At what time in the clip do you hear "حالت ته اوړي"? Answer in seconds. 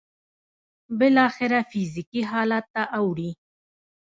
2.31-3.31